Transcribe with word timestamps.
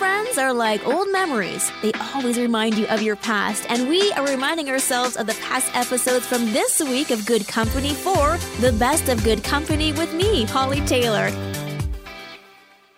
friends 0.00 0.38
are 0.38 0.54
like 0.54 0.82
old 0.86 1.12
memories. 1.12 1.70
They 1.82 1.92
always 2.14 2.38
remind 2.38 2.78
you 2.78 2.86
of 2.86 3.02
your 3.02 3.16
past, 3.16 3.66
and 3.68 3.86
we 3.86 4.10
are 4.12 4.26
reminding 4.26 4.70
ourselves 4.70 5.14
of 5.14 5.26
the 5.26 5.34
past 5.34 5.70
episodes 5.76 6.24
from 6.24 6.46
this 6.54 6.80
week 6.80 7.10
of 7.10 7.26
Good 7.26 7.46
Company 7.46 7.90
for 7.90 8.38
the 8.62 8.74
best 8.78 9.10
of 9.10 9.22
Good 9.22 9.44
Company 9.44 9.92
with 9.92 10.14
me, 10.14 10.44
Holly 10.44 10.80
Taylor. 10.86 11.30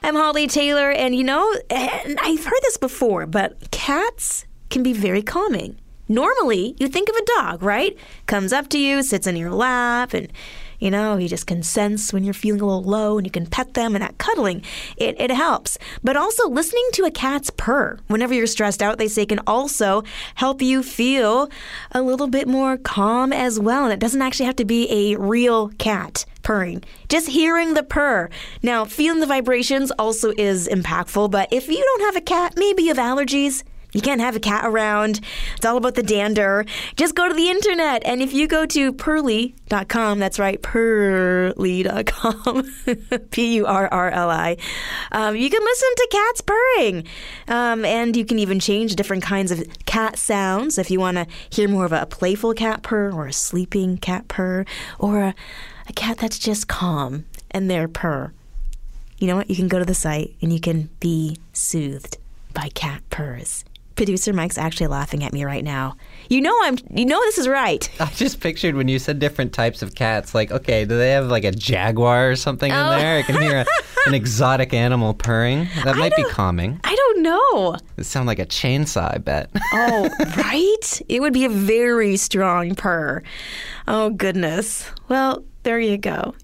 I'm 0.05 0.15
Holly 0.15 0.47
Taylor, 0.47 0.93
and 0.93 1.13
you 1.13 1.25
know, 1.25 1.53
and 1.71 2.21
I've 2.23 2.45
heard 2.45 2.63
this 2.63 2.77
before, 2.77 3.27
but 3.27 3.73
cats 3.73 4.47
can 4.71 4.85
be 4.85 4.93
very 4.93 5.23
calming. 5.23 5.81
Normally, 6.09 6.77
you 6.79 6.87
think 6.87 7.09
of 7.09 7.17
a 7.17 7.25
dog, 7.41 7.65
right? 7.65 7.97
Comes 8.27 8.53
up 8.53 8.69
to 8.69 8.79
you, 8.79 9.03
sits 9.03 9.27
in 9.27 9.35
your 9.35 9.51
lap, 9.51 10.15
and 10.15 10.33
you 10.83 10.91
know, 10.91 11.17
you 11.17 11.29
just 11.29 11.47
can 11.47 11.63
sense 11.63 12.13
when 12.13 12.25
you're 12.25 12.35
feeling 12.35 12.61
a 12.61 12.67
little 12.67 12.83
low 12.83 13.17
and 13.17 13.25
you 13.25 13.31
can 13.31 13.47
pet 13.47 13.75
them 13.75 13.95
and 13.95 14.03
that 14.03 14.19
cuddling, 14.19 14.63
it, 14.97 15.15
it 15.21 15.31
helps. 15.31 15.79
But 16.03 16.17
also 16.17 16.49
listening 16.49 16.85
to 16.95 17.05
a 17.05 17.11
cat's 17.13 17.51
purr 17.51 18.01
whenever 18.09 18.35
you're 18.35 18.49
stressed 18.49 18.83
out, 18.83 18.99
they 18.99 19.07
say 19.07 19.25
can 19.25 19.39
also 19.47 20.03
help 20.35 20.61
you 20.61 20.83
feel 20.83 21.49
a 21.93 22.03
little 22.03 22.27
bit 22.27 22.49
more 22.49 22.77
calm 22.77 23.33
as 23.33 23.61
well. 23.61 23.85
And 23.85 23.93
it 23.93 24.01
doesn't 24.01 24.23
actually 24.23 24.47
have 24.47 24.57
to 24.57 24.65
be 24.65 24.91
a 24.91 25.19
real 25.21 25.69
cat 25.79 26.25
purring. 26.43 26.83
Just 27.09 27.29
hearing 27.29 27.75
the 27.75 27.85
purr. 27.85 28.29
Now, 28.61 28.85
feeling 28.85 29.21
the 29.21 29.27
vibrations 29.27 29.93
also 29.93 30.33
is 30.37 30.67
impactful, 30.67 31.31
but 31.31 31.49
if 31.53 31.69
you 31.69 31.81
don't 31.81 32.07
have 32.07 32.17
a 32.17 32.21
cat, 32.21 32.55
maybe 32.57 32.83
you 32.83 32.89
have 32.89 32.97
allergies, 32.99 33.63
you 33.93 34.01
can't 34.01 34.21
have 34.21 34.35
a 34.37 34.41
cat 34.41 34.65
around. 34.65 35.21
It's 35.57 35.67
all 35.67 35.77
about 35.77 35.95
the 35.97 36.03
dander. 36.03 36.65
Just 36.97 37.15
go 37.15 37.29
to 37.29 37.35
the 37.35 37.51
internet. 37.51 38.03
And 38.05 38.23
if 38.23 38.33
you 38.33 38.49
go 38.49 38.65
to 38.67 38.93
purrli.com, 38.93 40.19
that's 40.19 40.39
right, 40.39 40.63
purrli.com, 40.63 41.59
P 43.31 43.57
U 43.57 43.67
R 43.67 43.89
R 43.89 44.11
L 44.11 44.31
I, 44.31 44.57
um, 45.13 45.37
you 45.37 45.51
can 45.51 45.63
listen 45.63 45.89
to 45.97 46.09
cats 46.11 46.41
purring. 46.41 47.07
Um, 47.49 47.85
and 47.85 48.17
you 48.17 48.25
can 48.25 48.39
even 48.39 48.59
change 48.61 48.97
different 48.97 49.23
kinds 49.23 49.51
of 49.51 49.63
cat 49.85 50.19
sounds 50.19 50.79
if 50.79 50.91
you 50.91 50.99
want 50.99 51.19
to 51.19 51.27
hear 51.51 51.69
more 51.69 51.85
of 51.85 51.93
a 51.93 52.07
playful 52.07 52.55
cat 52.55 52.83
purr 52.83 53.13
or 53.13 53.27
a 53.27 53.33
sleeping 53.33 53.99
cat 53.99 54.27
purr 54.29 54.65
or 54.99 55.21
a, 55.21 55.35
a 55.89 55.93
cat 55.93 56.17
that's 56.19 56.39
just 56.39 56.67
calm 56.67 57.27
and 57.51 57.71
their 57.71 57.89
purr. 57.89 58.33
You 59.19 59.27
know 59.27 59.37
what? 59.37 59.51
You 59.51 59.57
can 59.57 59.69
go 59.69 59.79
to 59.79 59.85
the 59.85 59.95
site 59.95 60.35
and 60.41 60.51
you 60.53 60.61
can 60.61 60.89
be 60.99 61.37
soothed 61.53 62.17
by 62.55 62.71
cat 62.71 63.03
purrs 63.11 63.65
producer 63.97 64.33
Mike's 64.33 64.59
actually 64.59 64.89
laughing 64.89 65.25
at 65.25 65.33
me 65.33 65.45
right 65.45 65.65
now. 65.65 65.97
You 66.29 66.41
know 66.41 66.57
I'm 66.63 66.79
you 66.95 67.05
know 67.05 67.19
this 67.21 67.39
is 67.39 67.49
right. 67.49 67.89
I 68.01 68.07
just 68.07 68.41
pictured 68.41 68.75
when 68.75 68.89
you 68.89 68.99
said 68.99 69.19
different 69.19 69.53
types 69.53 69.83
of 69.83 69.95
cats, 69.95 70.35
like, 70.35 70.51
okay, 70.51 70.85
do 70.85 70.97
they 70.97 71.11
have 71.11 71.27
like 71.27 71.45
a 71.45 71.53
jaguar 71.53 72.31
or 72.31 72.37
something 72.37 72.71
oh. 72.71 72.93
in 72.93 72.99
there? 72.99 73.19
I 73.19 73.23
can 73.23 73.41
hear 73.41 73.61
a, 73.61 73.67
an 74.07 74.15
exotic 74.15 74.73
animal 74.73 75.15
purring. 75.15 75.69
That 75.85 75.97
might 75.97 76.17
be 76.17 76.25
calming. 76.25 76.81
I 76.85 76.95
don't 76.95 77.23
know. 77.23 77.77
It 77.97 78.05
sounds 78.05 78.27
like 78.27 78.39
a 78.39 78.47
chainsaw, 78.47 79.15
I 79.15 79.19
bet. 79.19 79.51
oh, 79.75 80.09
right? 80.37 81.03
It 81.09 81.21
would 81.21 81.33
be 81.33 81.45
a 81.45 81.51
very 81.51 82.17
strong 82.17 82.75
purr. 82.75 83.23
Oh 83.87 84.11
goodness. 84.11 84.91
Well, 85.09 85.45
there 85.63 85.79
you 85.81 85.99
go. 85.99 86.35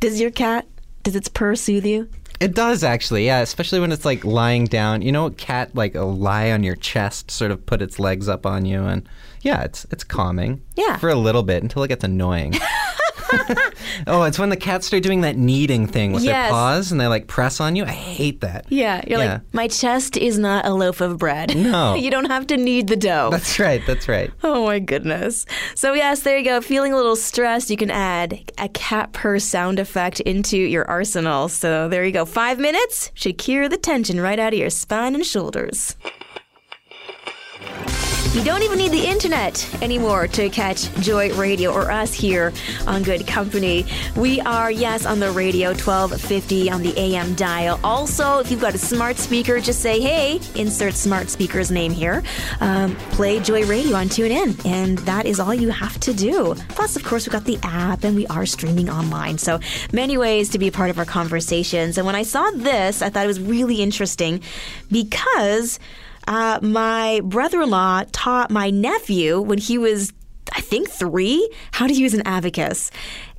Does 0.00 0.20
your 0.20 0.30
cat 0.30 0.66
does 1.06 1.14
its 1.14 1.28
purr 1.28 1.54
soothe 1.54 1.86
you? 1.86 2.08
It 2.40 2.54
does 2.54 2.84
actually, 2.84 3.26
yeah. 3.26 3.40
Especially 3.40 3.80
when 3.80 3.92
it's 3.92 4.04
like 4.04 4.24
lying 4.24 4.66
down. 4.66 5.02
You 5.02 5.12
know, 5.12 5.26
a 5.26 5.30
cat 5.30 5.74
like 5.74 5.94
a 5.94 6.02
lie 6.02 6.50
on 6.50 6.62
your 6.62 6.76
chest, 6.76 7.30
sort 7.30 7.50
of 7.50 7.64
put 7.66 7.82
its 7.82 7.98
legs 7.98 8.28
up 8.28 8.44
on 8.46 8.64
you, 8.66 8.84
and 8.84 9.08
yeah, 9.40 9.62
it's 9.62 9.86
it's 9.90 10.04
calming. 10.04 10.62
Yeah, 10.76 10.96
for 10.96 11.08
a 11.08 11.14
little 11.14 11.42
bit 11.42 11.62
until 11.62 11.82
it 11.82 11.88
gets 11.88 12.04
annoying. 12.04 12.54
oh, 14.06 14.22
it's 14.22 14.38
when 14.38 14.48
the 14.48 14.56
cats 14.56 14.86
start 14.86 15.02
doing 15.02 15.22
that 15.22 15.36
kneading 15.36 15.86
thing 15.86 16.12
with 16.12 16.22
yes. 16.22 16.46
their 16.46 16.50
paws 16.50 16.92
and 16.92 17.00
they 17.00 17.06
like 17.06 17.26
press 17.26 17.60
on 17.60 17.76
you. 17.76 17.84
I 17.84 17.88
hate 17.88 18.40
that. 18.40 18.66
Yeah, 18.68 19.02
you're 19.06 19.18
yeah. 19.18 19.32
like, 19.34 19.54
my 19.54 19.68
chest 19.68 20.16
is 20.16 20.38
not 20.38 20.66
a 20.66 20.72
loaf 20.72 21.00
of 21.00 21.18
bread. 21.18 21.56
No. 21.56 21.94
you 22.06 22.10
don't 22.10 22.26
have 22.26 22.46
to 22.48 22.56
knead 22.56 22.88
the 22.88 22.96
dough. 22.96 23.30
That's 23.30 23.58
right, 23.58 23.82
that's 23.86 24.08
right. 24.08 24.30
Oh 24.46 24.66
my 24.66 24.78
goodness. 24.78 25.44
So, 25.74 25.92
yes, 25.92 26.22
there 26.22 26.38
you 26.38 26.44
go. 26.44 26.60
Feeling 26.60 26.92
a 26.92 26.96
little 26.96 27.16
stressed, 27.16 27.68
you 27.68 27.76
can 27.76 27.90
add 27.90 28.52
a 28.58 28.68
cat 28.68 29.12
purr 29.12 29.38
sound 29.38 29.78
effect 29.78 30.20
into 30.20 30.56
your 30.56 30.88
arsenal. 30.88 31.48
So, 31.48 31.88
there 31.88 32.04
you 32.04 32.12
go. 32.12 32.24
Five 32.24 32.58
minutes 32.58 33.10
should 33.14 33.38
cure 33.38 33.68
the 33.68 33.76
tension 33.76 34.20
right 34.20 34.38
out 34.38 34.52
of 34.52 34.58
your 34.58 34.70
spine 34.70 35.14
and 35.14 35.26
shoulders. 35.26 35.96
You 38.32 38.44
don't 38.44 38.62
even 38.62 38.78
need 38.78 38.92
the 38.92 39.06
internet 39.06 39.82
anymore 39.82 40.28
to 40.28 40.50
catch 40.50 40.92
Joy 40.96 41.34
Radio 41.34 41.72
or 41.72 41.90
us 41.90 42.12
here 42.12 42.52
on 42.86 43.02
Good 43.02 43.26
Company. 43.26 43.86
We 44.14 44.40
are, 44.42 44.70
yes, 44.70 45.06
on 45.06 45.20
the 45.20 45.30
radio, 45.30 45.68
1250 45.68 46.70
on 46.70 46.82
the 46.82 46.98
AM 46.98 47.34
dial. 47.34 47.80
Also, 47.82 48.38
if 48.38 48.50
you've 48.50 48.60
got 48.60 48.74
a 48.74 48.78
smart 48.78 49.16
speaker, 49.16 49.58
just 49.58 49.80
say, 49.80 50.00
hey, 50.00 50.40
insert 50.54 50.94
smart 50.94 51.30
speaker's 51.30 51.70
name 51.70 51.92
here. 51.92 52.22
Um, 52.60 52.94
play 53.12 53.40
Joy 53.40 53.64
Radio 53.64 53.96
on 53.96 54.08
TuneIn, 54.08 54.66
and 54.66 54.98
that 54.98 55.24
is 55.24 55.40
all 55.40 55.54
you 55.54 55.70
have 55.70 55.98
to 56.00 56.12
do. 56.12 56.54
Plus, 56.68 56.96
of 56.96 57.04
course, 57.04 57.26
we've 57.26 57.32
got 57.32 57.44
the 57.44 57.58
app 57.62 58.04
and 58.04 58.14
we 58.14 58.26
are 58.26 58.44
streaming 58.44 58.90
online. 58.90 59.38
So, 59.38 59.60
many 59.92 60.18
ways 60.18 60.50
to 60.50 60.58
be 60.58 60.68
a 60.68 60.72
part 60.72 60.90
of 60.90 60.98
our 60.98 61.06
conversations. 61.06 61.96
And 61.96 62.06
when 62.06 62.16
I 62.16 62.22
saw 62.22 62.50
this, 62.50 63.00
I 63.00 63.08
thought 63.08 63.24
it 63.24 63.28
was 63.28 63.40
really 63.40 63.80
interesting 63.82 64.42
because 64.90 65.78
uh, 66.26 66.58
my 66.62 67.20
brother 67.24 67.62
in 67.62 67.70
law 67.70 68.04
taught 68.12 68.50
my 68.50 68.70
nephew 68.70 69.40
when 69.40 69.58
he 69.58 69.78
was 69.78 70.12
I 70.52 70.60
think 70.60 70.88
three, 70.88 71.48
how 71.72 71.86
to 71.86 71.92
use 71.92 72.14
an 72.14 72.22
abacus 72.24 72.90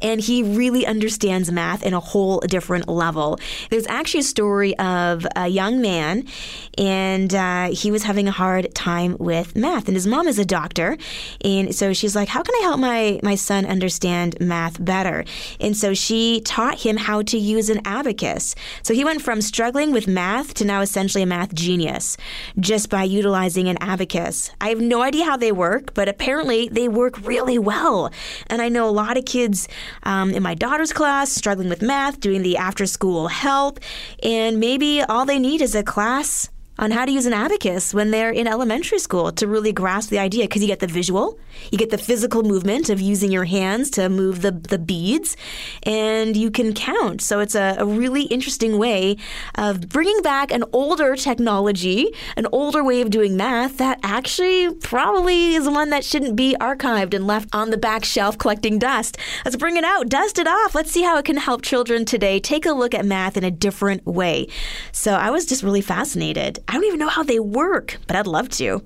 and 0.02 0.22
he 0.22 0.44
really 0.44 0.85
understands 0.85 1.52
math 1.52 1.84
in 1.84 1.94
a 1.94 2.00
whole 2.00 2.40
different 2.40 2.88
level. 2.88 3.40
There's 3.69 3.88
actually 3.88 4.22
a 4.22 4.24
story 4.24 4.78
of 4.78 5.25
a 5.35 5.47
young 5.47 5.81
man, 5.81 6.25
and 6.78 7.34
uh, 7.34 7.69
he 7.72 7.91
was 7.91 8.03
having 8.03 8.28
a 8.28 8.31
hard 8.31 8.74
time 8.75 9.18
with 9.19 9.56
math, 9.56 9.88
and 9.88 9.96
his 9.96 10.08
mom 10.08 10.28
is 10.28 10.40
a 10.40 10.46
doctor, 10.46 10.97
and 11.44 11.74
so 11.74 11.94
she's 11.94 12.16
like, 12.16 12.30
"How 12.30 12.44
can 12.44 12.56
I 12.56 12.62
help 12.63 12.80
my 12.80 13.19
my 13.24 13.35
son 13.35 13.66
understand 13.66 14.40
math 14.40 14.84
better?" 14.84 15.25
And 15.59 15.75
so 15.75 15.94
she 15.94 16.41
taught 16.41 16.79
him 16.81 16.97
how 16.97 17.22
to 17.24 17.38
use 17.38 17.69
an 17.69 17.81
abacus. 17.85 18.56
So 18.84 18.94
he 18.94 19.03
went 19.03 19.22
from 19.22 19.41
struggling 19.41 19.91
with 19.91 20.08
math 20.08 20.53
to 20.56 20.66
now 20.66 20.81
essentially 20.81 21.24
a 21.24 21.25
math 21.25 21.53
genius 21.53 22.18
just 22.59 22.90
by 22.90 23.03
utilizing 23.03 23.68
an 23.68 23.78
abacus. 23.81 24.52
I 24.62 24.69
have 24.69 24.81
no 24.81 25.02
idea 25.02 25.25
how 25.25 25.38
they 25.38 25.52
work, 25.52 25.94
but 25.94 26.08
apparently 26.08 26.69
they 26.69 26.88
work 26.88 27.25
really 27.25 27.58
well. 27.58 28.12
And 28.47 28.62
I 28.62 28.69
know 28.69 28.88
a 28.88 28.91
lot 28.91 29.18
of 29.18 29.25
kids 29.25 29.68
um, 30.03 30.31
in 30.31 30.44
my 30.44 30.53
daughter's 30.53 30.94
class, 30.94 31.31
struggling 31.31 31.70
with 31.70 31.81
math, 31.81 32.20
doing 32.20 32.42
the 32.42 32.58
after 32.58 32.86
school 32.86 33.28
help, 33.28 33.80
and 34.24 34.59
maybe 34.59 35.02
all 35.02 35.25
they 35.25 35.40
need 35.40 35.62
is 35.62 35.75
a 35.75 35.84
class 35.84 36.50
on 36.80 36.92
how 36.92 37.06
to 37.06 37.12
use 37.12 37.26
an 37.26 37.34
abacus 37.34 37.94
when 37.94 38.12
they're 38.12 38.32
in 38.32 38.48
elementary 38.48 39.00
school 39.00 39.32
to 39.32 39.48
really 39.48 39.72
grasp 39.72 40.10
the 40.10 40.20
idea 40.20 40.44
because 40.44 40.62
you 40.62 40.68
get 40.68 40.80
the 40.80 40.88
visual, 40.88 41.40
you 41.72 41.78
get 41.78 41.90
the 41.90 41.98
physical 41.98 42.44
movement 42.44 42.90
of 42.90 43.02
using 43.02 43.32
your 43.32 43.46
hands 43.46 43.90
to 43.92 44.10
move 44.10 44.42
the, 44.42 44.52
the 44.52 44.78
beads, 44.78 45.36
and 45.84 46.38
you 46.38 46.52
can 46.52 46.74
count. 46.74 47.22
So 47.22 47.40
it's 47.40 47.56
a, 47.56 47.76
a 47.80 47.86
really 47.86 48.24
interesting 48.24 48.78
way 48.78 49.18
of 49.56 49.90
bringing 49.90 50.22
back 50.22 50.52
an 50.52 50.64
older 50.72 51.16
technology, 51.16 52.14
an 52.36 52.48
older 52.52 52.84
way 52.84 53.02
of 53.02 53.09
doing 53.09 53.36
math 53.36 53.78
that 53.78 54.00
actually 54.04 54.74
probably 54.76 55.56
is 55.56 55.68
one 55.68 55.90
that 55.90 56.04
shouldn't 56.04 56.36
be 56.36 56.56
archived 56.59 57.14
and 57.14 57.26
left 57.28 57.50
on 57.54 57.70
the 57.70 57.78
back 57.78 58.06
shelf 58.06 58.38
collecting 58.38 58.80
dust. 58.80 59.18
Let's 59.44 59.58
bring 59.58 59.78
it 59.78 59.84
out, 59.84 60.09
dust 60.09 60.40
it 60.40 60.48
off. 60.48 60.76
Let's 60.76 60.92
see 60.92 61.04
how 61.04 61.18
it 61.18 61.26
can 61.26 61.38
help 61.38 61.62
children 61.62 62.06
today 62.06 62.40
take 62.40 62.66
a 62.66 62.72
look 62.72 62.94
at 62.94 63.06
math 63.06 63.38
in 63.38 63.44
a 63.44 63.52
different 63.52 64.06
way. 64.06 64.48
So 64.92 65.14
I 65.14 65.30
was 65.30 65.46
just 65.46 65.64
really 65.64 65.82
fascinated. 65.82 66.59
I 66.67 66.73
don't 66.73 66.85
even 66.85 67.00
know 67.00 67.09
how 67.09 67.23
they 67.23 67.39
work, 67.39 67.97
but 68.07 68.16
I'd 68.16 68.28
love 68.28 68.50
to. 68.50 68.83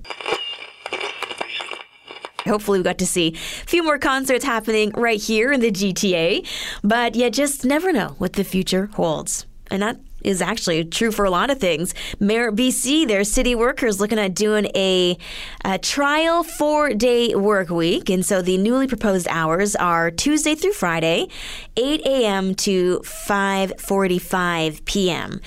Hopefully, 2.44 2.78
we 2.80 2.82
got 2.84 2.98
to 2.98 3.06
see 3.06 3.28
a 3.34 3.66
few 3.66 3.82
more 3.82 3.98
concerts 3.98 4.44
happening 4.44 4.90
right 4.96 5.20
here 5.20 5.52
in 5.52 5.60
the 5.60 5.70
GTA, 5.70 6.46
but 6.82 7.14
you 7.14 7.30
just 7.30 7.64
never 7.64 7.92
know 7.92 8.14
what 8.18 8.32
the 8.34 8.44
future 8.44 8.86
holds. 8.94 9.46
And 9.70 9.82
that 9.82 9.98
is 10.24 10.42
actually 10.42 10.84
true 10.84 11.12
for 11.12 11.24
a 11.24 11.30
lot 11.30 11.50
of 11.50 11.58
things. 11.58 11.94
Mayor 12.20 12.50
BC, 12.52 13.06
their 13.06 13.24
city 13.24 13.54
workers 13.54 14.00
looking 14.00 14.18
at 14.18 14.34
doing 14.34 14.66
a, 14.74 15.16
a 15.64 15.78
trial 15.78 16.42
four 16.42 16.94
day 16.94 17.34
work 17.34 17.70
week. 17.70 18.10
And 18.10 18.24
so 18.24 18.42
the 18.42 18.58
newly 18.58 18.86
proposed 18.86 19.26
hours 19.28 19.76
are 19.76 20.10
Tuesday 20.10 20.54
through 20.54 20.72
Friday, 20.72 21.28
8 21.76 22.02
a.m. 22.06 22.54
to 22.56 23.00
5.45 23.00 24.84
p.m 24.84 25.40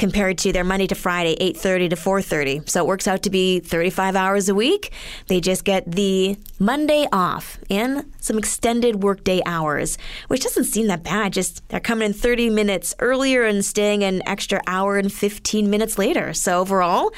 compared 0.00 0.38
to 0.38 0.50
their 0.50 0.64
Monday 0.64 0.86
to 0.86 0.94
Friday, 0.94 1.36
8:30 1.36 1.90
to 1.90 1.96
4:30. 1.96 2.68
So 2.68 2.80
it 2.80 2.86
works 2.86 3.06
out 3.06 3.22
to 3.24 3.30
be 3.30 3.60
35 3.60 4.16
hours 4.16 4.48
a 4.48 4.54
week. 4.54 4.92
They 5.26 5.42
just 5.42 5.62
get 5.62 5.84
the 5.92 6.38
Monday 6.58 7.06
off 7.12 7.58
and 7.68 8.10
some 8.18 8.38
extended 8.38 9.02
workday 9.02 9.42
hours, 9.44 9.98
which 10.28 10.42
doesn't 10.42 10.64
seem 10.64 10.86
that 10.86 11.02
bad. 11.02 11.34
Just 11.34 11.68
they're 11.68 11.80
coming 11.80 12.06
in 12.06 12.12
30 12.14 12.48
minutes 12.48 12.94
earlier 12.98 13.44
and 13.44 13.62
staying 13.62 14.02
an 14.20 14.28
extra 14.28 14.60
hour 14.66 14.96
and 14.98 15.12
15 15.12 15.70
minutes 15.70 15.98
later. 15.98 16.32
So 16.34 16.60
overall, 16.60 17.12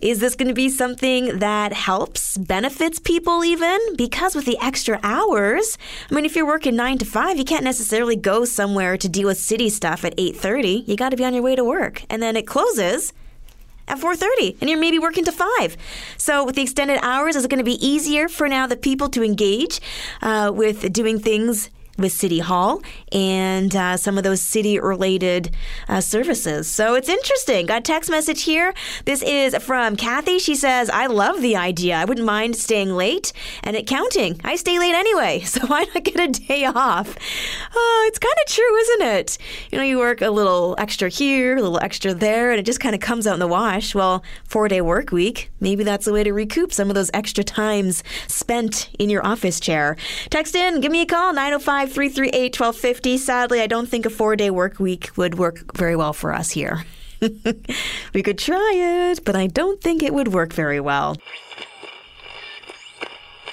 is 0.00 0.20
this 0.20 0.36
going 0.36 0.48
to 0.48 0.54
be 0.54 0.68
something 0.68 1.40
that 1.40 1.72
helps, 1.72 2.38
benefits 2.38 2.98
people 2.98 3.44
even? 3.44 3.78
Because 3.96 4.34
with 4.34 4.44
the 4.44 4.58
extra 4.58 5.00
hours, 5.02 5.76
I 6.10 6.14
mean, 6.14 6.24
if 6.24 6.36
you're 6.36 6.46
working 6.46 6.76
nine 6.76 6.98
to 6.98 7.04
five, 7.04 7.36
you 7.36 7.44
can't 7.44 7.64
necessarily 7.64 8.16
go 8.16 8.44
somewhere 8.44 8.96
to 8.96 9.08
deal 9.08 9.26
with 9.26 9.38
city 9.38 9.68
stuff 9.68 10.04
at 10.04 10.16
8.30. 10.16 10.86
You 10.86 10.96
got 10.96 11.10
to 11.10 11.16
be 11.16 11.24
on 11.24 11.34
your 11.34 11.42
way 11.42 11.56
to 11.56 11.64
work. 11.64 12.04
And 12.08 12.22
then 12.22 12.36
it 12.36 12.46
closes 12.46 13.12
at 13.88 13.98
4.30 13.98 14.56
and 14.60 14.70
you're 14.70 14.78
maybe 14.78 15.00
working 15.00 15.24
to 15.24 15.32
5 15.32 15.76
so 16.16 16.44
with 16.44 16.54
the 16.54 16.62
extended 16.62 17.00
hours 17.02 17.34
is 17.34 17.44
it 17.44 17.50
going 17.50 17.58
to 17.58 17.64
be 17.64 17.84
easier 17.84 18.28
for 18.28 18.46
now 18.46 18.64
the 18.68 18.76
people 18.76 19.08
to 19.08 19.24
engage 19.24 19.80
uh, 20.22 20.52
with 20.54 20.92
doing 20.92 21.18
things 21.18 21.70
with 22.00 22.12
City 22.12 22.38
Hall 22.40 22.82
and 23.12 23.74
uh, 23.74 23.96
some 23.96 24.18
of 24.18 24.24
those 24.24 24.40
city 24.40 24.78
related 24.78 25.54
uh, 25.88 26.00
services. 26.00 26.68
So 26.68 26.94
it's 26.94 27.08
interesting. 27.08 27.66
Got 27.66 27.78
a 27.78 27.82
text 27.82 28.10
message 28.10 28.42
here. 28.42 28.74
This 29.04 29.22
is 29.22 29.56
from 29.56 29.96
Kathy. 29.96 30.38
She 30.38 30.54
says, 30.54 30.90
I 30.90 31.06
love 31.06 31.42
the 31.42 31.56
idea. 31.56 31.96
I 31.96 32.04
wouldn't 32.04 32.26
mind 32.26 32.56
staying 32.56 32.90
late 32.90 33.32
and 33.62 33.76
it 33.76 33.86
counting. 33.86 34.40
I 34.44 34.56
stay 34.56 34.78
late 34.78 34.94
anyway, 34.94 35.40
so 35.44 35.66
why 35.66 35.86
not 35.94 36.04
get 36.04 36.20
a 36.20 36.28
day 36.28 36.64
off? 36.64 37.16
Oh, 37.74 38.09
kind 38.20 38.34
of 38.46 38.52
true, 38.52 38.76
isn't 38.76 39.02
it? 39.02 39.38
You 39.70 39.78
know, 39.78 39.84
you 39.84 39.98
work 39.98 40.20
a 40.20 40.30
little 40.30 40.74
extra 40.78 41.08
here, 41.08 41.56
a 41.56 41.62
little 41.62 41.80
extra 41.82 42.14
there, 42.14 42.50
and 42.50 42.60
it 42.60 42.66
just 42.66 42.80
kind 42.80 42.94
of 42.94 43.00
comes 43.00 43.26
out 43.26 43.34
in 43.34 43.40
the 43.40 43.46
wash. 43.46 43.94
Well, 43.94 44.22
four 44.44 44.68
day 44.68 44.80
work 44.80 45.10
week, 45.10 45.50
maybe 45.60 45.84
that's 45.84 46.06
a 46.06 46.12
way 46.12 46.24
to 46.24 46.32
recoup 46.32 46.72
some 46.72 46.88
of 46.88 46.94
those 46.94 47.10
extra 47.14 47.42
times 47.42 48.04
spent 48.28 48.90
in 48.98 49.10
your 49.10 49.24
office 49.26 49.60
chair. 49.60 49.96
Text 50.28 50.54
in, 50.54 50.80
give 50.80 50.92
me 50.92 51.02
a 51.02 51.06
call, 51.06 51.32
905 51.32 51.92
338 51.92 52.60
1250. 52.60 53.18
Sadly, 53.18 53.60
I 53.60 53.66
don't 53.66 53.88
think 53.88 54.06
a 54.06 54.10
four 54.10 54.36
day 54.36 54.50
work 54.50 54.78
week 54.78 55.10
would 55.16 55.36
work 55.36 55.76
very 55.76 55.96
well 55.96 56.12
for 56.12 56.32
us 56.34 56.50
here. 56.50 56.84
we 58.14 58.22
could 58.22 58.38
try 58.38 59.10
it, 59.12 59.24
but 59.24 59.36
I 59.36 59.46
don't 59.46 59.80
think 59.80 60.02
it 60.02 60.14
would 60.14 60.28
work 60.28 60.52
very 60.52 60.80
well. 60.80 61.16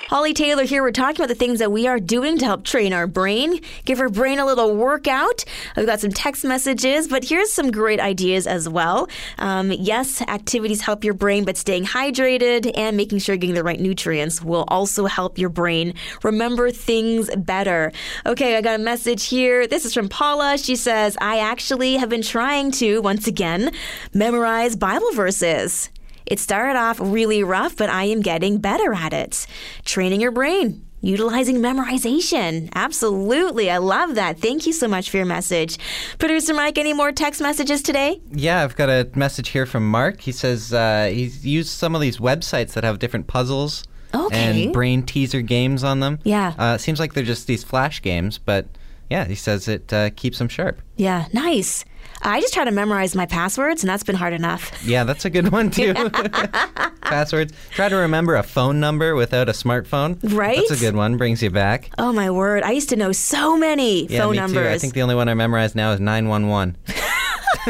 Holly 0.08 0.34
Taylor 0.34 0.64
here. 0.64 0.84
We're 0.84 0.94
talking 0.94 1.18
about 1.18 1.28
the 1.28 1.36
things 1.36 1.60
that 1.60 1.70
we 1.70 1.86
are 1.86 2.00
doing 2.00 2.38
to 2.38 2.46
help 2.46 2.64
train 2.64 2.94
our 2.94 3.08
brain, 3.08 3.60
give 3.84 4.00
our 4.00 4.08
brain 4.08 4.40
a 4.40 4.46
little 4.46 4.74
workout. 4.74 5.44
We've 5.76 5.86
got 5.86 6.00
some 6.00 6.12
text 6.12 6.46
messages, 6.46 7.10
but 7.10 7.26
here's 7.26 7.52
some 7.52 7.72
great 7.72 8.00
ideas 8.00 8.48
as 8.48 8.70
well. 8.70 9.10
Um, 9.38 9.70
yes, 9.74 10.22
activities 10.22 10.80
help 10.80 11.04
your 11.04 11.14
brain, 11.14 11.44
but 11.44 11.58
staying 11.58 11.84
hydrated 11.84 12.72
and 12.78 12.96
making 12.96 13.20
sure 13.20 13.36
you're 13.36 13.40
getting 13.40 13.56
the 13.56 13.66
right 13.66 13.82
nutrients 13.82 14.42
will 14.42 14.64
also 14.70 15.08
help 15.08 15.38
your 15.38 15.50
brain 15.50 15.94
remember 16.24 16.72
things 16.72 17.30
better. 17.36 17.92
Okay, 18.26 18.56
I 18.56 18.62
got 18.62 18.80
a 18.80 18.84
message 18.84 19.26
here. 19.26 19.68
This 19.68 19.84
is 19.84 19.94
from 19.94 20.08
Paula. 20.08 20.58
She 20.58 20.78
says, 20.78 21.18
I 21.20 21.40
actually 21.40 21.98
have 21.98 22.08
been 22.08 22.22
trying 22.22 22.72
to, 22.72 23.02
once 23.02 23.28
again, 23.28 23.74
memorize 24.14 24.78
Bible 24.78 25.12
verses. 25.12 25.90
It 26.28 26.40
started 26.40 26.78
off 26.78 27.00
really 27.00 27.44
rough, 27.44 27.78
but 27.78 27.90
I 27.90 28.04
am 28.06 28.22
getting 28.22 28.58
better 28.60 28.94
at 28.94 29.14
it. 29.14 29.48
Training 29.86 30.20
your 30.22 30.32
brain, 30.32 30.86
utilizing 31.02 31.58
memorization. 31.58 32.70
Absolutely. 32.76 33.72
I 33.72 33.78
love 33.78 34.16
that. 34.16 34.40
Thank 34.40 34.66
you 34.68 34.74
so 34.74 34.88
much 34.88 35.10
for 35.10 35.18
your 35.18 35.26
message. 35.26 35.78
Producer 36.20 36.54
Mike, 36.54 36.78
any 36.78 36.94
more 36.94 37.12
text 37.12 37.42
messages 37.42 37.82
today? 37.82 38.20
Yeah, 38.32 38.64
I've 38.64 38.76
got 38.76 38.90
a 38.90 39.10
message 39.16 39.50
here 39.50 39.66
from 39.66 39.90
Mark. 39.90 40.22
He 40.22 40.32
says 40.32 40.74
uh, 40.74 41.10
he's 41.14 41.46
used 41.46 41.70
some 41.70 41.96
of 41.96 42.02
these 42.02 42.18
websites 42.18 42.74
that 42.74 42.84
have 42.84 43.00
different 43.00 43.28
puzzles 43.28 43.84
Okay. 44.14 44.64
and 44.66 44.74
brain 44.74 45.04
teaser 45.04 45.42
games 45.42 45.84
on 45.84 46.00
them. 46.02 46.20
Yeah. 46.24 46.54
Uh, 46.58 46.78
seems 46.78 47.00
like 47.00 47.14
they're 47.14 47.24
just 47.24 47.48
these 47.48 47.64
flash 47.64 48.02
games, 48.02 48.38
but 48.38 48.66
yeah, 49.10 49.26
he 49.26 49.36
says 49.36 49.68
it 49.68 49.92
uh, 49.94 50.10
keeps 50.12 50.40
him 50.42 50.48
sharp. 50.50 50.82
Yeah, 50.98 51.28
nice. 51.34 51.86
I 52.22 52.42
just 52.42 52.54
try 52.54 52.66
to 52.66 52.72
memorize 52.72 53.16
my 53.16 53.26
passwords, 53.26 53.84
and 53.84 53.90
that's 53.90 54.04
been 54.04 54.16
hard 54.16 54.34
enough. 54.34 54.84
Yeah, 54.84 55.04
that's 55.04 55.24
a 55.26 55.30
good 55.30 55.52
one 55.52 55.70
too. 55.70 55.94
Passwords. 57.02 57.54
Try 57.72 57.88
to 57.90 57.96
remember 57.96 58.36
a 58.36 58.44
phone 58.44 58.80
number 58.80 59.16
without 59.16 59.48
a 59.48 59.54
smartphone. 59.54 60.18
Right? 60.34 60.58
That's 60.68 60.82
a 60.82 60.84
good 60.86 60.96
one. 60.96 61.16
Brings 61.18 61.42
you 61.42 61.50
back. 61.50 61.90
Oh 61.98 62.12
my 62.12 62.30
word! 62.32 62.64
I 62.64 62.72
used 62.72 62.90
to 62.90 62.96
know 62.96 63.12
so 63.12 63.56
many 63.56 64.08
Yeah, 64.08 64.24
phone 64.24 64.32
me 64.32 64.38
numbers. 64.40 64.64
too. 64.68 64.70
I 64.70 64.78
think 64.78 64.94
the 64.94 65.04
only 65.04 65.16
one 65.16 65.30
I 65.30 65.34
memorized 65.36 65.76
now 65.76 65.92
is 65.94 66.00
911. 66.00 66.76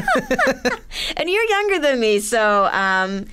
and 1.17 1.29
you're 1.29 1.43
younger 1.49 1.79
than 1.79 1.99
me, 1.99 2.19
so 2.19 2.65
um, 2.71 3.25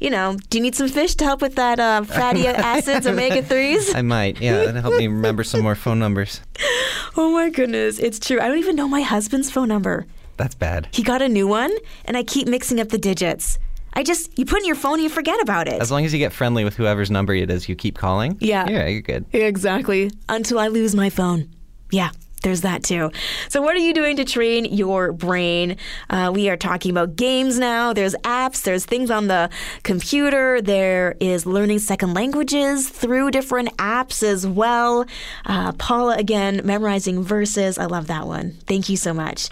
you 0.00 0.10
know, 0.10 0.36
do 0.50 0.58
you 0.58 0.62
need 0.62 0.74
some 0.74 0.88
fish 0.88 1.14
to 1.16 1.24
help 1.24 1.42
with 1.42 1.54
that 1.56 1.78
uh, 1.78 2.02
fatty 2.04 2.46
acids, 2.48 3.06
omega 3.06 3.42
threes? 3.42 3.94
I 3.94 4.02
might. 4.02 4.40
Yeah, 4.40 4.64
that'll 4.64 4.82
help 4.82 4.96
me 4.96 5.06
remember 5.06 5.44
some 5.44 5.60
more 5.62 5.74
phone 5.74 5.98
numbers. 5.98 6.40
Oh 7.16 7.30
my 7.32 7.50
goodness, 7.50 7.98
it's 7.98 8.18
true. 8.18 8.40
I 8.40 8.48
don't 8.48 8.58
even 8.58 8.74
know 8.76 8.88
my 8.88 9.02
husband's 9.02 9.50
phone 9.50 9.68
number. 9.68 10.06
That's 10.42 10.56
bad. 10.56 10.88
He 10.90 11.04
got 11.04 11.22
a 11.22 11.28
new 11.28 11.46
one, 11.46 11.70
and 12.04 12.16
I 12.16 12.24
keep 12.24 12.48
mixing 12.48 12.80
up 12.80 12.88
the 12.88 12.98
digits. 12.98 13.60
I 13.92 14.02
just 14.02 14.36
you 14.36 14.44
put 14.44 14.58
in 14.58 14.64
your 14.64 14.74
phone 14.74 14.94
and 14.94 15.04
you 15.04 15.08
forget 15.08 15.40
about 15.40 15.68
it. 15.68 15.80
As 15.80 15.92
long 15.92 16.04
as 16.04 16.12
you 16.12 16.18
get 16.18 16.32
friendly 16.32 16.64
with 16.64 16.74
whoever's 16.74 17.12
number 17.12 17.32
it 17.32 17.48
is 17.48 17.68
you 17.68 17.76
keep 17.76 17.96
calling. 17.96 18.38
Yeah. 18.40 18.68
Yeah, 18.68 18.88
you're 18.88 19.02
good. 19.02 19.24
Exactly. 19.32 20.10
Until 20.28 20.58
I 20.58 20.66
lose 20.66 20.96
my 20.96 21.10
phone. 21.10 21.48
Yeah. 21.92 22.10
There's 22.42 22.62
that 22.62 22.82
too. 22.82 23.12
So, 23.50 23.62
what 23.62 23.76
are 23.76 23.78
you 23.78 23.94
doing 23.94 24.16
to 24.16 24.24
train 24.24 24.64
your 24.64 25.12
brain? 25.12 25.76
Uh, 26.10 26.32
we 26.34 26.50
are 26.50 26.56
talking 26.56 26.90
about 26.90 27.14
games 27.14 27.56
now. 27.56 27.92
There's 27.92 28.16
apps, 28.24 28.62
there's 28.62 28.84
things 28.84 29.12
on 29.12 29.28
the 29.28 29.48
computer, 29.84 30.60
there 30.60 31.14
is 31.20 31.46
learning 31.46 31.78
second 31.78 32.14
languages 32.14 32.88
through 32.88 33.30
different 33.30 33.76
apps 33.76 34.24
as 34.24 34.44
well. 34.44 35.06
Uh, 35.46 35.70
Paula, 35.74 36.16
again, 36.16 36.62
memorizing 36.64 37.22
verses. 37.22 37.78
I 37.78 37.84
love 37.84 38.08
that 38.08 38.26
one. 38.26 38.56
Thank 38.66 38.88
you 38.88 38.96
so 38.96 39.14
much. 39.14 39.48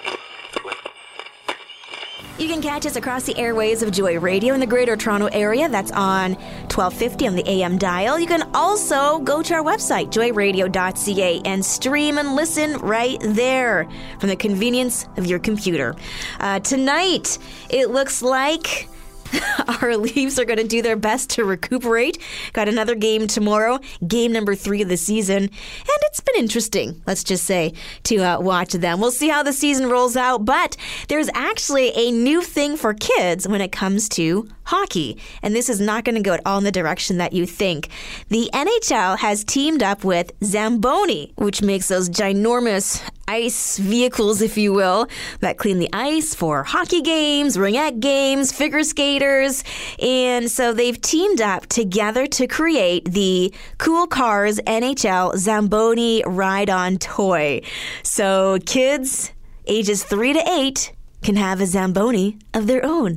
You 2.39 2.49
can 2.49 2.63
catch 2.63 2.87
us 2.87 2.97
across 2.97 3.25
the 3.25 3.37
airways 3.37 3.83
of 3.83 3.91
Joy 3.91 4.19
Radio 4.19 4.55
in 4.55 4.61
the 4.61 4.67
Greater 4.67 4.97
Toronto 4.97 5.27
Area. 5.27 5.69
That's 5.69 5.93
on 5.93 6.35
1250 6.35 7.27
on 7.27 7.35
the 7.35 7.49
AM 7.49 7.77
dial. 7.77 8.19
You 8.19 8.27
can 8.27 8.49
also 8.55 9.19
go 9.19 9.43
to 9.43 9.55
our 9.55 9.63
website, 9.63 10.11
joyradio.ca, 10.11 11.43
and 11.45 11.65
stream 11.65 12.17
and 12.19 12.35
listen 12.35 12.79
right 12.79 13.19
there 13.21 13.89
from 14.19 14.31
the 14.31 14.37
convenience 14.37 15.07
of 15.17 15.27
your 15.27 15.39
computer. 15.39 15.95
Uh, 16.39 16.61
tonight, 16.61 17.39
it 17.69 17.91
looks 17.91 18.23
like. 18.23 18.89
Our 19.83 19.97
Leafs 19.97 20.39
are 20.39 20.45
going 20.45 20.59
to 20.59 20.67
do 20.67 20.83
their 20.83 20.97
best 20.97 21.31
to 21.31 21.45
recuperate. 21.45 22.19
Got 22.53 22.69
another 22.69 22.95
game 22.95 23.27
tomorrow, 23.27 23.79
game 24.07 24.33
number 24.33 24.55
three 24.55 24.83
of 24.83 24.89
the 24.89 24.97
season. 24.97 25.43
And 25.45 25.51
it's 26.03 26.21
been 26.21 26.37
interesting, 26.37 27.03
let's 27.07 27.25
just 27.25 27.45
say, 27.45 27.75
to 28.05 28.17
uh, 28.19 28.41
watch 28.41 28.73
them. 28.73 29.01
We'll 29.01 29.11
see 29.11 29.29
how 29.29 29.43
the 29.43 29.53
season 29.53 29.89
rolls 29.89 30.17
out, 30.17 30.45
but 30.45 30.77
there's 31.09 31.31
actually 31.35 31.93
a 31.95 32.11
new 32.11 32.43
thing 32.43 32.77
for 32.77 32.95
kids 32.95 33.47
when 33.47 33.61
it 33.61 33.73
comes 33.73 34.09
to 34.11 34.49
hockey. 34.71 35.19
And 35.43 35.55
this 35.55 35.69
is 35.69 35.81
not 35.81 36.05
going 36.05 36.15
to 36.15 36.23
go 36.23 36.33
at 36.33 36.41
all 36.47 36.59
in 36.59 36.65
the 36.65 36.71
direction 36.71 37.19
that 37.19 37.33
you 37.33 37.45
think. 37.45 37.89
The 38.29 38.49
NHL 38.55 39.19
has 39.19 39.43
teamed 39.43 39.83
up 39.83 40.05
with 40.05 40.31
Zamboni, 40.45 41.33
which 41.35 41.61
makes 41.61 41.89
those 41.89 42.09
ginormous 42.09 43.03
ice 43.27 43.79
vehicles, 43.79 44.41
if 44.43 44.57
you 44.57 44.73
will, 44.73 45.09
that 45.41 45.57
clean 45.57 45.79
the 45.79 45.89
ice 45.93 46.35
for 46.35 46.63
hockey 46.63 47.01
games, 47.01 47.57
ringette 47.57 47.99
games, 47.99 48.53
figure 48.53 48.85
skaters. 48.85 49.65
And 50.01 50.49
so 50.49 50.73
they've 50.73 51.01
teamed 51.01 51.41
up 51.41 51.67
together 51.67 52.27
to 52.29 52.47
create 52.47 53.13
the 53.13 53.53
Cool 53.79 54.07
Cars 54.07 54.61
NHL 54.61 55.37
Zamboni 55.37 56.23
Ride 56.27 56.71
On 56.71 56.97
toy. 56.97 57.63
So 58.05 58.59
kids 58.67 59.33
ages 59.67 60.05
three 60.05 60.33
to 60.33 60.43
eight 60.49 60.93
can 61.23 61.37
have 61.37 61.61
a 61.61 61.67
Zamboni 61.67 62.39
of 62.55 62.67
their 62.67 62.85
own 62.85 63.17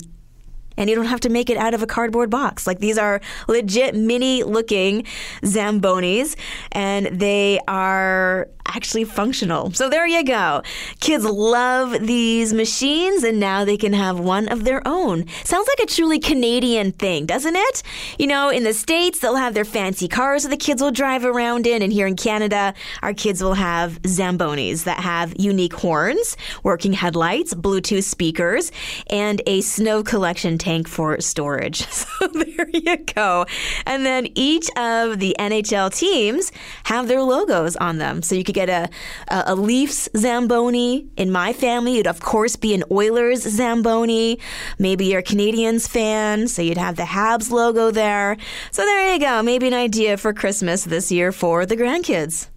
and 0.78 0.90
you 0.90 0.96
don't 0.96 1.06
have 1.06 1.20
to 1.22 1.30
make 1.30 1.50
it 1.50 1.58
out 1.58 1.74
of 1.74 1.82
a 1.82 1.88
cardboard 1.88 2.30
box. 2.30 2.68
Like 2.68 2.80
these 2.80 2.98
are 2.98 3.22
legit 3.48 3.96
mini 3.96 4.44
looking 4.44 5.06
Zambonis 5.44 6.36
and 6.72 7.08
they 7.08 7.60
are 7.68 8.48
actually 8.66 9.04
functional. 9.04 9.72
So 9.72 9.90
there 9.90 10.08
you 10.08 10.24
go. 10.24 10.64
Kids 11.00 11.26
love 11.26 11.92
these 12.06 12.54
machines 12.54 13.24
and 13.24 13.40
now 13.40 13.66
they 13.66 13.78
can 13.78 13.94
have 13.94 14.20
one 14.20 14.48
of 14.48 14.64
their 14.64 14.86
own. 14.88 15.28
Sounds 15.44 15.68
like 15.68 15.88
a 15.88 15.92
truly 15.92 16.20
Canadian 16.20 16.92
thing, 16.92 17.26
doesn't 17.26 17.56
it? 17.56 17.84
You 18.18 18.28
know, 18.28 18.50
in 18.50 18.64
the 18.64 18.74
States, 18.74 19.20
they'll 19.20 19.36
have 19.36 19.54
their 19.54 19.66
fancy 19.66 20.08
cars 20.08 20.44
that 20.44 20.50
the 20.50 20.58
kids 20.58 20.82
will 20.82 20.92
drive 20.92 21.26
around 21.26 21.68
in. 21.68 21.82
And 21.82 21.92
here 21.92 22.08
in 22.08 22.16
Canada, 22.16 22.74
our 23.02 23.14
kids 23.14 23.44
will 23.44 23.54
have 23.54 24.02
Zambonis 24.04 24.86
that 24.86 25.00
have 25.00 25.34
unique 25.38 25.74
horns, 25.74 26.38
working 26.64 26.94
headlights, 26.94 27.54
Bluetooth 27.54 28.04
speakers, 28.04 28.72
and 29.10 29.42
a 29.46 29.62
snow 29.62 30.04
collection 30.04 30.58
tank 30.64 30.88
for 30.88 31.20
storage. 31.22 31.86
So 32.24 32.28
there 32.28 32.70
you 32.72 32.98
go. 32.98 33.46
And 33.86 34.06
then 34.06 34.28
each 34.36 34.70
of 34.78 35.20
the 35.20 35.36
NHL 35.40 35.94
teams 35.94 36.52
have 36.86 37.08
their 37.08 37.22
logos 37.22 37.76
on 37.76 37.98
them. 37.98 38.22
So 38.22 38.36
you 38.36 38.46
could 38.46 38.56
get 38.56 38.70
a, 38.70 38.90
a, 39.28 39.56
Leafs 39.56 40.08
Zamboni. 40.16 41.08
In 41.18 41.32
my 41.32 41.52
family, 41.52 41.96
it'd 41.96 42.08
of 42.08 42.22
course 42.22 42.56
be 42.56 42.74
an 42.74 42.84
Oilers 42.92 43.42
Zamboni. 43.42 44.40
Maybe 44.80 45.08
you're 45.08 45.20
a 45.20 45.24
Canadiens 45.24 45.90
fan, 45.90 46.48
so 46.48 46.62
you'd 46.62 46.78
have 46.78 46.96
the 46.96 47.04
Habs 47.04 47.52
logo 47.52 47.92
there. 47.92 48.38
So 48.72 48.84
there 48.84 49.14
you 49.14 49.20
go. 49.20 49.44
Maybe 49.44 49.68
an 49.68 49.74
idea 49.74 50.16
for 50.18 50.34
Christmas 50.34 50.86
this 50.86 51.12
year 51.12 51.32
for 51.32 51.66
the 51.66 51.76
grandkids. 51.76 52.53